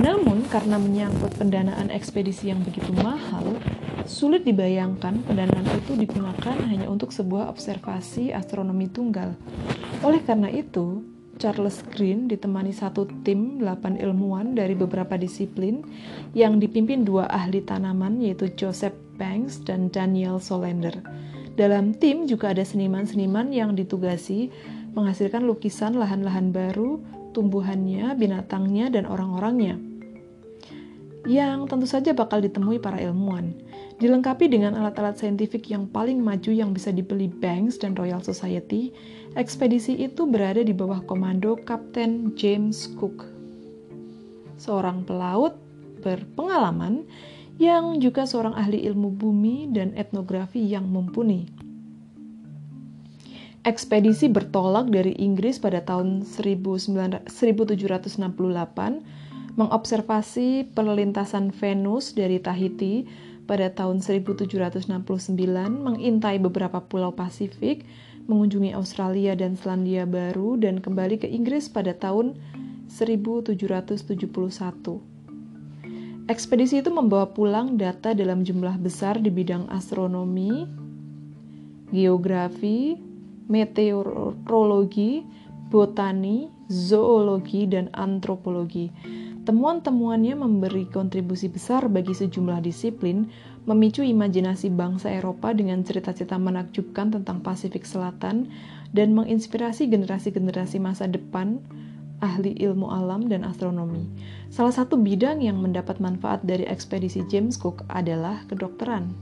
Namun 0.05 0.45
karena 0.53 0.77
menyangkut 0.77 1.33
pendanaan 1.41 1.89
ekspedisi 1.89 2.53
yang 2.53 2.61
begitu 2.61 2.93
mahal, 3.01 3.57
sulit 4.05 4.45
dibayangkan 4.45 5.25
pendanaan 5.25 5.65
itu 5.81 5.97
digunakan 5.97 6.61
hanya 6.69 6.93
untuk 6.93 7.09
sebuah 7.09 7.49
observasi 7.49 8.29
astronomi 8.29 8.93
tunggal. 8.93 9.33
Oleh 10.05 10.21
karena 10.21 10.53
itu, 10.53 11.01
Charles 11.41 11.81
Green 11.89 12.29
ditemani 12.29 12.77
satu 12.77 13.09
tim 13.25 13.65
8 13.65 13.97
ilmuwan 13.97 14.53
dari 14.53 14.77
beberapa 14.77 15.17
disiplin 15.17 15.81
yang 16.37 16.61
dipimpin 16.61 17.09
dua 17.09 17.25
ahli 17.33 17.65
tanaman 17.65 18.21
yaitu 18.21 18.53
Joseph 18.53 18.95
Banks 19.17 19.65
dan 19.65 19.89
Daniel 19.89 20.37
Solander. 20.37 21.01
Dalam 21.57 21.97
tim 21.97 22.29
juga 22.29 22.53
ada 22.53 22.61
seniman-seniman 22.61 23.57
yang 23.57 23.73
ditugasi 23.73 24.53
menghasilkan 24.93 25.49
lukisan 25.49 25.97
lahan-lahan 25.97 26.53
baru, 26.53 27.01
tumbuhannya, 27.33 28.13
binatangnya, 28.21 28.93
dan 28.93 29.09
orang-orangnya 29.09 29.94
yang 31.25 31.65
tentu 31.65 31.89
saja 31.89 32.13
bakal 32.13 32.45
ditemui 32.45 32.77
para 32.77 33.01
ilmuwan. 33.01 33.57
Dilengkapi 34.01 34.49
dengan 34.53 34.77
alat-alat 34.77 35.17
saintifik 35.17 35.73
yang 35.73 35.89
paling 35.89 36.21
maju 36.21 36.53
yang 36.53 36.77
bisa 36.77 36.93
dibeli 36.93 37.29
Banks 37.29 37.81
dan 37.81 37.97
Royal 37.97 38.21
Society, 38.21 38.93
ekspedisi 39.35 39.97
itu 39.97 40.29
berada 40.29 40.61
di 40.61 40.77
bawah 40.77 41.01
komando 41.09 41.57
Kapten 41.65 42.37
James 42.37 42.93
Cook, 43.01 43.25
seorang 44.61 45.07
pelaut 45.09 45.57
berpengalaman 46.05 47.09
yang 47.57 48.03
juga 48.03 48.27
seorang 48.27 48.53
ahli 48.59 48.85
ilmu 48.85 49.15
bumi 49.15 49.71
dan 49.73 49.95
etnografi 49.95 50.61
yang 50.61 50.91
mumpuni. 50.91 51.47
Ekspedisi 53.65 54.29
bertolak 54.29 54.93
dari 54.93 55.17
Inggris 55.17 55.57
pada 55.57 55.81
tahun 55.81 56.21
1768 56.29 57.25
mengobservasi 59.55 60.75
perlintasan 60.75 61.55
Venus 61.55 62.15
dari 62.15 62.43
Tahiti 62.43 63.07
pada 63.45 63.71
tahun 63.71 64.01
1769, 64.01 64.89
mengintai 65.61 66.41
beberapa 66.41 66.81
pulau 66.83 67.13
Pasifik, 67.13 67.85
mengunjungi 68.27 68.73
Australia 68.73 69.37
dan 69.37 69.55
Selandia 69.55 70.09
Baru 70.09 70.57
dan 70.57 70.81
kembali 70.81 71.21
ke 71.21 71.29
Inggris 71.29 71.69
pada 71.69 71.93
tahun 71.93 72.35
1771. 72.89 74.01
Ekspedisi 76.25 76.81
itu 76.81 76.89
membawa 76.89 77.29
pulang 77.37 77.77
data 77.77 78.17
dalam 78.17 78.49
jumlah 78.49 78.81
besar 78.81 79.21
di 79.21 79.29
bidang 79.29 79.69
astronomi, 79.69 80.65
geografi, 81.93 82.97
meteorologi, 83.45 85.21
botani, 85.69 86.49
zoologi, 86.73 87.69
dan 87.69 87.93
antropologi. 87.93 88.89
Temuan-temuannya 89.45 90.41
memberi 90.41 90.89
kontribusi 90.89 91.53
besar 91.53 91.85
bagi 91.93 92.17
sejumlah 92.17 92.65
disiplin, 92.65 93.29
memicu 93.69 94.01
imajinasi 94.01 94.73
bangsa 94.73 95.13
Eropa 95.13 95.53
dengan 95.53 95.85
cerita-cerita 95.85 96.41
menakjubkan 96.41 97.13
tentang 97.13 97.45
Pasifik 97.45 97.85
Selatan, 97.85 98.49
dan 98.97 99.13
menginspirasi 99.13 99.93
generasi-generasi 99.93 100.81
masa 100.81 101.05
depan 101.05 101.61
ahli 102.25 102.57
ilmu 102.57 102.89
alam 102.89 103.29
dan 103.29 103.45
astronomi. 103.45 104.09
Salah 104.49 104.73
satu 104.73 104.97
bidang 104.97 105.45
yang 105.45 105.61
mendapat 105.61 106.01
manfaat 106.01 106.41
dari 106.41 106.65
ekspedisi 106.65 107.21
James 107.29 107.61
Cook 107.61 107.85
adalah 107.93 108.49
kedokteran. 108.49 109.13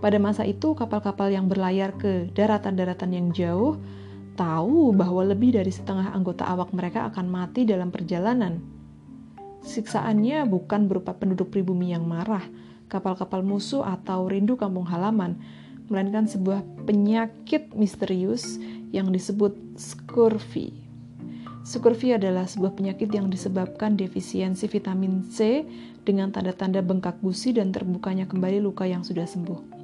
Pada 0.00 0.16
masa 0.16 0.48
itu, 0.48 0.72
kapal-kapal 0.72 1.28
yang 1.28 1.44
berlayar 1.44 1.92
ke 2.00 2.32
daratan-daratan 2.32 3.10
yang 3.12 3.28
jauh 3.36 3.76
tahu 4.32 4.96
bahwa 4.96 5.28
lebih 5.28 5.52
dari 5.60 5.68
setengah 5.68 6.16
anggota 6.16 6.48
awak 6.48 6.72
mereka 6.72 7.12
akan 7.12 7.28
mati 7.28 7.68
dalam 7.68 7.92
perjalanan. 7.92 8.79
Siksaannya 9.60 10.48
bukan 10.48 10.88
berupa 10.88 11.12
penduduk 11.12 11.52
pribumi 11.52 11.92
yang 11.92 12.08
marah, 12.08 12.44
kapal-kapal 12.88 13.44
musuh 13.44 13.84
atau 13.84 14.26
rindu 14.26 14.56
kampung 14.56 14.88
halaman, 14.88 15.38
melainkan 15.90 16.24
sebuah 16.24 16.62
penyakit 16.86 17.74
misterius 17.74 18.58
yang 18.94 19.10
disebut 19.10 19.52
scurvy. 19.76 20.72
Scurvy 21.60 22.16
adalah 22.16 22.48
sebuah 22.48 22.72
penyakit 22.72 23.12
yang 23.12 23.28
disebabkan 23.28 23.94
defisiensi 23.94 24.64
vitamin 24.64 25.28
C 25.28 25.62
dengan 26.08 26.32
tanda-tanda 26.32 26.80
bengkak 26.80 27.20
gusi 27.20 27.52
dan 27.52 27.68
terbukanya 27.70 28.24
kembali 28.24 28.64
luka 28.64 28.88
yang 28.88 29.04
sudah 29.04 29.28
sembuh. 29.28 29.82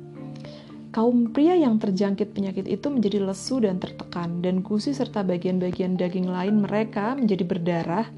Kaum 0.96 1.36
pria 1.36 1.52
yang 1.52 1.76
terjangkit 1.76 2.32
penyakit 2.32 2.64
itu 2.64 2.88
menjadi 2.88 3.20
lesu 3.20 3.60
dan 3.60 3.76
tertekan, 3.76 4.40
dan 4.40 4.64
gusi 4.64 4.96
serta 4.96 5.20
bagian-bagian 5.20 6.00
daging 6.00 6.24
lain 6.24 6.64
mereka 6.64 7.12
menjadi 7.12 7.44
berdarah, 7.44 8.08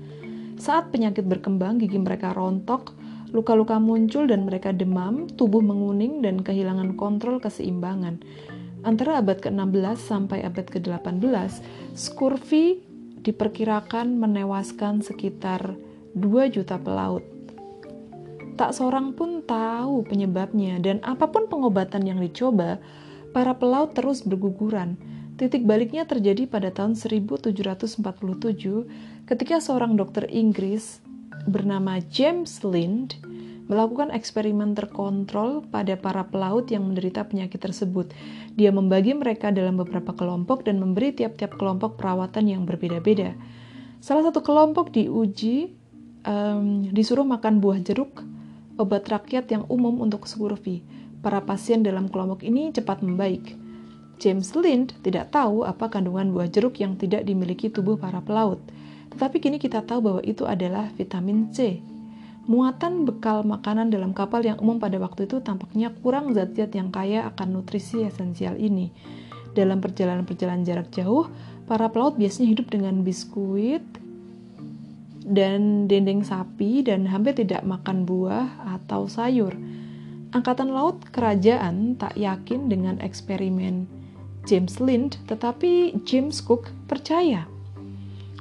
saat 0.58 0.90
penyakit 0.90 1.24
berkembang, 1.24 1.78
gigi 1.78 2.02
mereka 2.02 2.34
rontok, 2.34 2.92
luka-luka 3.30 3.78
muncul 3.78 4.26
dan 4.26 4.42
mereka 4.44 4.74
demam, 4.74 5.30
tubuh 5.30 5.62
menguning 5.62 6.20
dan 6.20 6.42
kehilangan 6.42 6.98
kontrol 6.98 7.38
keseimbangan. 7.38 8.18
Antara 8.82 9.22
abad 9.22 9.42
ke-16 9.42 9.98
sampai 9.98 10.42
abad 10.46 10.66
ke-18, 10.66 11.62
scurvy 11.94 12.82
diperkirakan 13.22 14.18
menewaskan 14.18 15.02
sekitar 15.02 15.74
2 16.14 16.54
juta 16.54 16.78
pelaut. 16.78 17.22
Tak 18.58 18.74
seorang 18.74 19.14
pun 19.14 19.46
tahu 19.46 20.02
penyebabnya 20.02 20.82
dan 20.82 20.98
apa 21.06 21.30
pun 21.30 21.46
pengobatan 21.46 22.02
yang 22.02 22.18
dicoba, 22.18 22.82
para 23.30 23.54
pelaut 23.54 23.94
terus 23.94 24.26
berguguran. 24.26 24.98
Titik 25.38 25.62
baliknya 25.70 26.02
terjadi 26.02 26.50
pada 26.50 26.74
tahun 26.74 26.98
1747 26.98 28.02
ketika 29.22 29.62
seorang 29.62 29.94
dokter 29.94 30.26
Inggris 30.26 30.98
bernama 31.46 32.02
James 32.10 32.66
Lind 32.66 33.14
melakukan 33.70 34.10
eksperimen 34.10 34.74
terkontrol 34.74 35.62
pada 35.70 35.94
para 35.94 36.26
pelaut 36.26 36.66
yang 36.74 36.90
menderita 36.90 37.22
penyakit 37.22 37.62
tersebut. 37.62 38.10
Dia 38.58 38.74
membagi 38.74 39.14
mereka 39.14 39.54
dalam 39.54 39.78
beberapa 39.78 40.10
kelompok 40.10 40.66
dan 40.66 40.82
memberi 40.82 41.14
tiap-tiap 41.14 41.54
kelompok 41.54 41.94
perawatan 41.94 42.50
yang 42.50 42.66
berbeda-beda. 42.66 43.38
Salah 44.02 44.26
satu 44.26 44.42
kelompok 44.42 44.90
diuji 44.90 45.70
um, 46.26 46.90
disuruh 46.90 47.22
makan 47.22 47.62
buah 47.62 47.78
jeruk, 47.78 48.26
obat 48.74 49.06
rakyat 49.06 49.46
yang 49.54 49.62
umum 49.70 50.02
untuk 50.02 50.26
scurvy. 50.26 50.82
Para 51.22 51.46
pasien 51.46 51.86
dalam 51.86 52.10
kelompok 52.10 52.42
ini 52.42 52.74
cepat 52.74 53.06
membaik. 53.06 53.67
James 54.18 54.50
Lind 54.58 54.98
tidak 55.06 55.30
tahu 55.30 55.62
apa 55.62 55.86
kandungan 55.86 56.34
buah 56.34 56.50
jeruk 56.50 56.82
yang 56.82 56.98
tidak 56.98 57.22
dimiliki 57.22 57.70
tubuh 57.70 57.94
para 57.94 58.18
pelaut. 58.18 58.58
Tetapi 59.14 59.38
kini 59.38 59.56
kita 59.62 59.86
tahu 59.86 60.02
bahwa 60.02 60.22
itu 60.26 60.42
adalah 60.44 60.90
vitamin 60.98 61.54
C. 61.54 61.78
Muatan 62.50 63.06
bekal 63.06 63.46
makanan 63.46 63.94
dalam 63.94 64.10
kapal 64.10 64.42
yang 64.42 64.58
umum 64.58 64.82
pada 64.82 64.98
waktu 64.98 65.30
itu 65.30 65.38
tampaknya 65.38 65.94
kurang 66.02 66.34
zat-zat 66.34 66.74
yang 66.74 66.90
kaya 66.90 67.30
akan 67.30 67.60
nutrisi 67.60 68.02
esensial 68.02 68.58
ini. 68.58 68.90
Dalam 69.54 69.78
perjalanan-perjalanan 69.78 70.66
jarak 70.66 70.88
jauh, 70.90 71.30
para 71.70 71.86
pelaut 71.92 72.18
biasanya 72.18 72.58
hidup 72.58 72.72
dengan 72.72 73.04
biskuit 73.04 73.84
dan 75.28 75.84
dendeng 75.86 76.24
sapi 76.24 76.80
dan 76.80 77.04
hampir 77.04 77.36
tidak 77.36 77.62
makan 77.62 78.08
buah 78.08 78.64
atau 78.80 79.06
sayur. 79.06 79.52
Angkatan 80.32 80.72
laut 80.72 81.04
kerajaan 81.12 82.00
tak 82.00 82.16
yakin 82.16 82.72
dengan 82.72 82.96
eksperimen 83.00 83.97
James 84.48 84.80
Lind, 84.80 85.20
tetapi 85.28 86.00
James 86.08 86.40
Cook 86.40 86.72
percaya. 86.88 87.44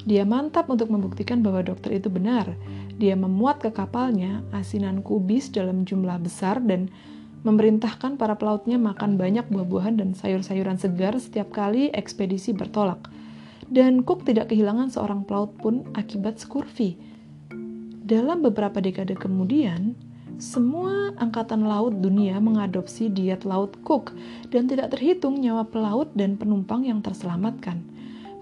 Dia 0.07 0.23
mantap 0.23 0.71
untuk 0.71 0.87
membuktikan 0.87 1.43
bahwa 1.43 1.59
dokter 1.59 1.99
itu 1.99 2.07
benar. 2.07 2.55
Dia 2.95 3.19
memuat 3.19 3.59
ke 3.59 3.75
kapalnya 3.75 4.39
asinan 4.55 5.03
kubis 5.03 5.51
dalam 5.51 5.83
jumlah 5.83 6.15
besar 6.23 6.63
dan 6.63 6.87
memerintahkan 7.43 8.15
para 8.15 8.39
pelautnya 8.39 8.79
makan 8.79 9.19
banyak 9.19 9.43
buah-buahan 9.51 9.99
dan 9.99 10.15
sayur-sayuran 10.15 10.79
segar 10.79 11.19
setiap 11.19 11.51
kali 11.51 11.91
ekspedisi 11.91 12.55
bertolak. 12.55 13.11
Dan 13.67 14.07
Cook 14.07 14.23
tidak 14.23 14.47
kehilangan 14.47 14.87
seorang 14.87 15.27
pelaut 15.27 15.51
pun 15.59 15.83
akibat 15.91 16.39
scurvy. 16.39 16.95
Dalam 18.07 18.39
beberapa 18.39 18.79
dekade 18.79 19.19
kemudian, 19.19 19.99
semua 20.37 21.17
angkatan 21.17 21.65
laut 21.65 21.97
dunia 21.97 22.37
mengadopsi 22.37 23.09
diet 23.09 23.41
laut 23.41 23.73
Cook 23.81 24.13
dan 24.53 24.69
tidak 24.69 24.93
terhitung 24.93 25.41
nyawa 25.41 25.65
pelaut 25.65 26.13
dan 26.13 26.37
penumpang 26.37 26.85
yang 26.85 27.01
terselamatkan. 27.01 27.81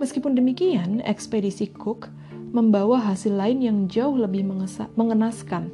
Meskipun 0.03 0.36
demikian, 0.36 0.99
ekspedisi 1.08 1.71
Cook 1.71 2.12
membawa 2.51 2.99
hasil 2.99 3.39
lain 3.39 3.63
yang 3.63 3.77
jauh 3.88 4.12
lebih 4.12 4.43
mengenaskan. 4.99 5.71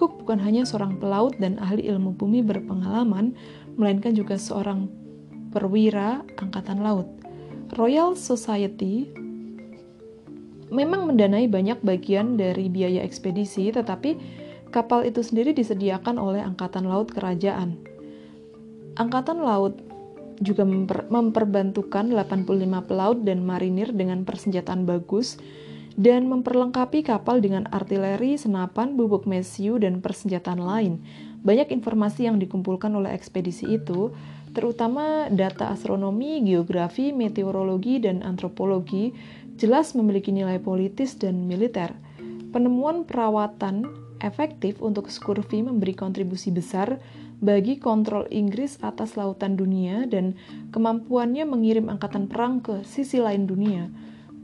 Cook 0.00 0.24
bukan 0.24 0.40
hanya 0.40 0.64
seorang 0.64 0.96
pelaut 0.96 1.36
dan 1.36 1.60
ahli 1.60 1.84
ilmu 1.92 2.16
bumi 2.16 2.40
berpengalaman, 2.40 3.36
melainkan 3.76 4.16
juga 4.16 4.40
seorang 4.40 4.88
perwira 5.52 6.24
angkatan 6.40 6.80
laut. 6.80 7.08
Royal 7.76 8.16
Society 8.16 9.12
memang 10.72 11.04
mendanai 11.04 11.52
banyak 11.52 11.84
bagian 11.84 12.40
dari 12.40 12.72
biaya 12.72 13.04
ekspedisi, 13.04 13.68
tetapi 13.76 14.39
Kapal 14.70 15.02
itu 15.02 15.26
sendiri 15.26 15.50
disediakan 15.50 16.14
oleh 16.14 16.46
Angkatan 16.46 16.86
Laut 16.86 17.10
Kerajaan. 17.10 17.74
Angkatan 18.94 19.42
Laut 19.42 19.74
juga 20.38 20.62
memper, 20.62 21.10
memperbantukan 21.10 22.06
85 22.14 22.86
pelaut 22.86 23.18
dan 23.26 23.42
marinir 23.42 23.90
dengan 23.90 24.22
persenjataan 24.22 24.86
bagus 24.86 25.36
dan 26.00 26.30
memperlengkapi 26.30 27.02
kapal 27.02 27.42
dengan 27.42 27.68
artileri, 27.68 28.38
senapan, 28.38 28.94
bubuk 28.94 29.26
mesiu, 29.26 29.76
dan 29.76 29.98
persenjataan 29.98 30.62
lain. 30.62 31.02
Banyak 31.44 31.74
informasi 31.74 32.30
yang 32.30 32.40
dikumpulkan 32.40 32.94
oleh 32.94 33.12
ekspedisi 33.12 33.68
itu, 33.74 34.14
terutama 34.56 35.28
data 35.28 35.74
astronomi, 35.74 36.40
geografi, 36.46 37.12
meteorologi, 37.12 38.00
dan 38.00 38.22
antropologi, 38.22 39.12
jelas 39.60 39.92
memiliki 39.92 40.32
nilai 40.32 40.56
politis 40.56 41.18
dan 41.20 41.44
militer. 41.44 41.92
Penemuan 42.54 43.04
perawatan 43.04 43.99
efektif 44.20 44.78
untuk 44.84 45.08
scurvy 45.08 45.64
memberi 45.64 45.96
kontribusi 45.96 46.52
besar 46.52 47.00
bagi 47.40 47.80
kontrol 47.80 48.28
Inggris 48.28 48.76
atas 48.84 49.16
lautan 49.16 49.56
dunia 49.56 50.04
dan 50.04 50.36
kemampuannya 50.70 51.48
mengirim 51.48 51.88
angkatan 51.88 52.28
perang 52.28 52.60
ke 52.60 52.84
sisi 52.84 53.18
lain 53.18 53.48
dunia. 53.48 53.88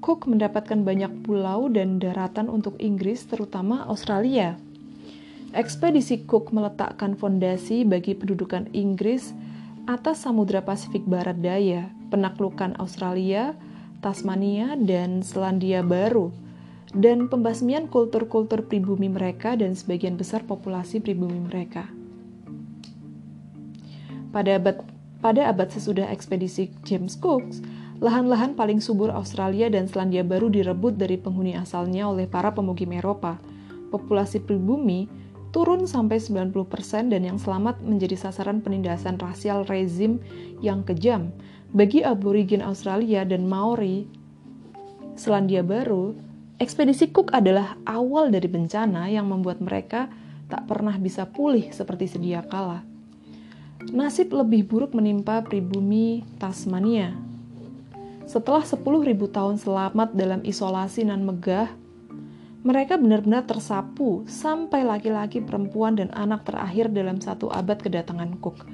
Cook 0.01 0.29
mendapatkan 0.29 0.81
banyak 0.85 1.25
pulau 1.25 1.69
dan 1.69 2.01
daratan 2.01 2.49
untuk 2.49 2.77
Inggris, 2.81 3.25
terutama 3.29 3.85
Australia. 3.89 4.57
Ekspedisi 5.57 6.29
Cook 6.29 6.53
meletakkan 6.53 7.17
fondasi 7.17 7.85
bagi 7.89 8.13
pendudukan 8.13 8.69
Inggris 8.77 9.33
atas 9.89 10.25
Samudra 10.25 10.61
Pasifik 10.61 11.05
Barat 11.09 11.41
Daya, 11.41 11.89
penaklukan 12.13 12.77
Australia, 12.77 13.57
Tasmania, 14.05 14.77
dan 14.77 15.25
Selandia 15.25 15.81
Baru 15.81 16.46
dan 16.95 17.27
pembasmian 17.27 17.91
kultur-kultur 17.91 18.63
pribumi 18.69 19.11
mereka 19.11 19.59
dan 19.59 19.75
sebagian 19.75 20.15
besar 20.15 20.47
populasi 20.47 21.03
pribumi 21.03 21.43
mereka. 21.43 21.91
Pada 24.31 24.61
abad 24.61 24.85
pada 25.25 25.49
abad 25.49 25.73
sesudah 25.73 26.07
ekspedisi 26.13 26.71
James 26.85 27.17
Cook, 27.19 27.43
lahan-lahan 27.99 28.53
paling 28.53 28.79
subur 28.79 29.09
Australia 29.11 29.67
dan 29.73 29.89
Selandia 29.89 30.23
Baru 30.23 30.53
direbut 30.53 30.95
dari 31.01 31.17
penghuni 31.17 31.57
asalnya 31.57 32.07
oleh 32.07 32.29
para 32.29 32.53
pemukim 32.53 32.93
Eropa. 32.95 33.41
Populasi 33.91 34.45
pribumi 34.45 35.09
turun 35.57 35.89
sampai 35.89 36.21
90% 36.21 36.53
dan 37.09 37.23
yang 37.25 37.41
selamat 37.41 37.81
menjadi 37.81 38.29
sasaran 38.29 38.61
penindasan 38.61 39.17
rasial 39.17 39.65
rezim 39.67 40.21
yang 40.61 40.85
kejam. 40.85 41.33
Bagi 41.73 42.05
aborigin 42.05 42.61
Australia 42.61 43.25
dan 43.25 43.49
Maori 43.49 44.05
Selandia 45.17 45.65
Baru, 45.65 46.13
ekspedisi 46.57 47.13
Cook 47.13 47.33
adalah 47.37 47.77
awal 47.85 48.33
dari 48.33 48.49
bencana 48.49 49.09
yang 49.13 49.29
membuat 49.29 49.61
mereka 49.61 50.09
tak 50.47 50.65
pernah 50.71 50.97
bisa 50.97 51.27
pulih 51.29 51.69
seperti 51.75 52.07
sedia 52.09 52.41
kala. 52.47 52.87
Nasib 53.93 54.33
lebih 54.33 54.67
buruk 54.67 54.97
menimpa 54.97 55.45
pribumi 55.45 56.25
Tasmania. 56.41 57.15
Setelah 58.27 58.67
10.000 58.67 58.83
tahun 59.31 59.57
selamat 59.63 60.19
dalam 60.19 60.43
isolasi 60.43 61.07
nan 61.07 61.23
megah, 61.23 61.71
mereka 62.67 62.99
benar-benar 62.99 63.47
tersapu 63.47 64.27
sampai 64.27 64.83
laki-laki, 64.83 65.39
perempuan, 65.39 65.95
dan 65.95 66.11
anak 66.11 66.43
terakhir 66.43 66.91
dalam 66.91 67.23
satu 67.23 67.47
abad 67.47 67.79
kedatangan 67.79 68.43
Cook. 68.43 68.67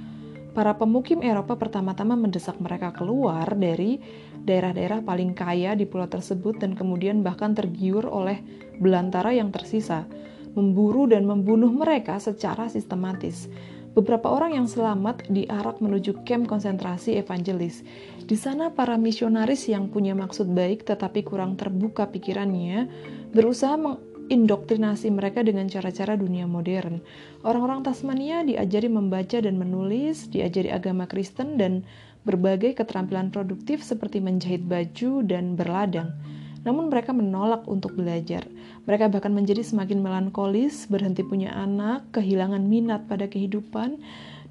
Para 0.57 0.73
pemukim 0.77 1.21
Eropa 1.21 1.61
pertama-tama 1.61 2.17
mendesak 2.17 2.57
mereka 2.57 2.93
keluar 2.97 3.45
dari 3.53 4.01
daerah-daerah 4.45 5.07
paling 5.07 5.33
kaya 5.33 5.79
di 5.79 5.87
pulau 5.87 6.11
tersebut 6.11 6.59
dan 6.59 6.75
kemudian 6.75 7.23
bahkan 7.23 7.55
tergiur 7.55 8.07
oleh 8.07 8.43
belantara 8.83 9.31
yang 9.31 9.55
tersisa, 9.55 10.05
memburu 10.53 11.07
dan 11.07 11.25
membunuh 11.25 11.71
mereka 11.71 12.19
secara 12.19 12.67
sistematis. 12.67 13.47
Beberapa 13.93 14.33
orang 14.33 14.57
yang 14.57 14.65
selamat 14.65 15.29
diarak 15.29 15.85
menuju 15.85 16.25
kamp 16.25 16.49
konsentrasi 16.49 17.21
evangelis. 17.21 17.85
Di 18.25 18.41
sana 18.41 18.73
para 18.73 18.97
misionaris 18.97 19.69
yang 19.69 19.93
punya 19.93 20.17
maksud 20.17 20.49
baik 20.49 20.89
tetapi 20.89 21.21
kurang 21.21 21.61
terbuka 21.61 22.09
pikirannya 22.09 22.89
berusaha 23.37 23.77
mengindoktrinasi 23.77 25.13
mereka 25.13 25.45
dengan 25.45 25.69
cara-cara 25.69 26.17
dunia 26.17 26.49
modern. 26.49 27.05
Orang-orang 27.45 27.85
Tasmania 27.85 28.41
diajari 28.41 28.89
membaca 28.89 29.37
dan 29.45 29.61
menulis, 29.61 30.25
diajari 30.33 30.73
agama 30.73 31.05
Kristen 31.05 31.61
dan 31.61 31.85
berbagai 32.23 32.79
keterampilan 32.79 33.35
produktif 33.35 33.83
seperti 33.83 34.23
menjahit 34.23 34.63
baju 34.67 35.27
dan 35.27 35.59
berladang. 35.59 36.15
Namun 36.63 36.95
mereka 36.95 37.11
menolak 37.11 37.67
untuk 37.67 37.99
belajar. 37.99 38.47
Mereka 38.87 39.11
bahkan 39.11 39.35
menjadi 39.35 39.67
semakin 39.67 39.99
melankolis, 39.99 40.87
berhenti 40.87 41.27
punya 41.27 41.51
anak, 41.51 42.07
kehilangan 42.15 42.63
minat 42.63 43.11
pada 43.11 43.27
kehidupan, 43.27 43.99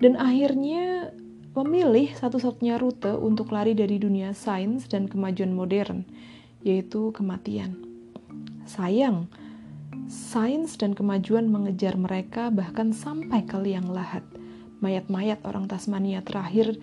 dan 0.04 0.20
akhirnya 0.20 1.16
memilih 1.56 2.12
satu-satunya 2.16 2.80
rute 2.80 3.12
untuk 3.16 3.52
lari 3.52 3.76
dari 3.76 4.00
dunia 4.00 4.32
sains 4.32 4.88
dan 4.88 5.08
kemajuan 5.08 5.52
modern, 5.52 6.04
yaitu 6.64 7.12
kematian. 7.16 7.80
Sayang, 8.68 9.28
sains 10.08 10.80
dan 10.80 10.96
kemajuan 10.96 11.48
mengejar 11.52 12.00
mereka 12.00 12.52
bahkan 12.52 12.96
sampai 12.96 13.44
ke 13.44 13.56
liang 13.60 13.92
lahat. 13.92 14.24
Mayat-mayat 14.80 15.44
orang 15.44 15.68
Tasmania 15.68 16.24
terakhir 16.24 16.80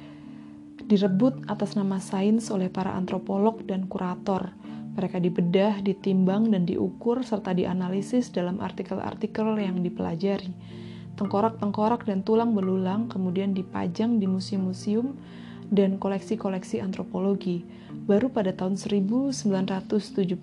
direbut 0.86 1.48
atas 1.50 1.74
nama 1.74 1.98
sains 1.98 2.52
oleh 2.52 2.70
para 2.70 2.94
antropolog 2.94 3.64
dan 3.66 3.90
kurator 3.90 4.54
mereka 4.98 5.22
dibedah, 5.22 5.78
ditimbang, 5.78 6.50
dan 6.50 6.66
diukur 6.66 7.22
serta 7.22 7.54
dianalisis 7.54 8.34
dalam 8.34 8.58
artikel-artikel 8.58 9.54
yang 9.62 9.78
dipelajari. 9.78 10.50
Tengkorak-tengkorak 11.14 12.02
dan 12.02 12.26
tulang 12.26 12.50
belulang 12.50 13.06
kemudian 13.06 13.54
dipajang 13.54 14.18
di 14.18 14.26
museum-museum 14.26 15.14
dan 15.70 16.02
koleksi-koleksi 16.02 16.82
antropologi. 16.82 17.62
Baru 18.10 18.34
pada 18.34 18.50
tahun 18.50 18.74
1976, 18.74 20.34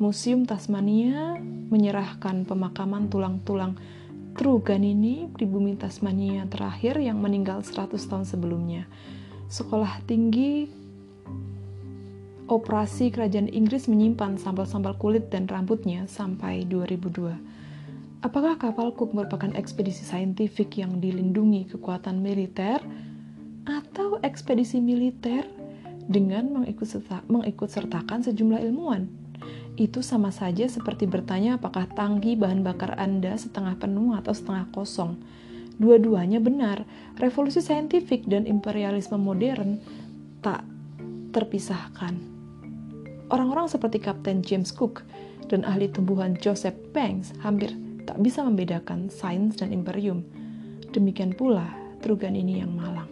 Museum 0.00 0.48
Tasmania 0.48 1.36
menyerahkan 1.68 2.48
pemakaman 2.48 3.12
tulang-tulang 3.12 3.76
Truganini 4.32 5.28
di 5.28 5.44
bumi 5.44 5.76
Tasmania 5.76 6.48
terakhir 6.48 6.96
yang 7.04 7.20
meninggal 7.20 7.60
100 7.60 8.00
tahun 8.00 8.24
sebelumnya. 8.24 8.88
Sekolah 9.52 10.00
tinggi 10.08 10.64
operasi 12.48 13.12
kerajaan 13.12 13.52
Inggris 13.52 13.84
menyimpan 13.84 14.40
sampel-sampel 14.40 14.96
kulit 14.96 15.28
dan 15.28 15.44
rambutnya 15.44 16.08
sampai 16.08 16.64
2002. 16.64 17.36
Apakah 18.24 18.56
kapal 18.56 18.96
Cook 18.96 19.12
merupakan 19.12 19.52
ekspedisi 19.52 20.08
saintifik 20.08 20.80
yang 20.80 21.04
dilindungi 21.04 21.68
kekuatan 21.68 22.24
militer 22.24 22.80
atau 23.68 24.16
ekspedisi 24.24 24.80
militer 24.80 25.44
dengan 26.08 26.48
mengikut 27.28 27.68
sertakan 27.68 28.24
sejumlah 28.24 28.64
ilmuwan? 28.72 29.04
Itu 29.76 30.00
sama 30.00 30.32
saja 30.32 30.64
seperti 30.64 31.04
bertanya 31.04 31.60
apakah 31.60 31.92
tangki 31.92 32.40
bahan 32.40 32.64
bakar 32.64 32.96
Anda 32.96 33.36
setengah 33.36 33.76
penuh 33.76 34.16
atau 34.16 34.32
setengah 34.32 34.72
kosong. 34.72 35.20
Dua-duanya 35.76 36.40
benar. 36.42 36.84
Revolusi 37.20 37.60
saintifik 37.60 38.28
dan 38.28 38.48
imperialisme 38.48 39.16
modern 39.20 39.78
tak 40.40 40.64
terpisahkan. 41.32 42.18
Orang-orang 43.32 43.68
seperti 43.68 44.00
Kapten 44.00 44.44
James 44.44 44.68
Cook 44.72 45.04
dan 45.48 45.64
ahli 45.64 45.88
tumbuhan 45.88 46.36
Joseph 46.36 46.76
Banks 46.92 47.32
hampir 47.40 47.72
tak 48.04 48.20
bisa 48.20 48.44
membedakan 48.44 49.08
sains 49.08 49.56
dan 49.56 49.72
imperium. 49.72 50.24
Demikian 50.92 51.32
pula 51.32 51.68
Trugan 52.02 52.34
ini 52.34 52.58
yang 52.58 52.74
malang. 52.74 53.11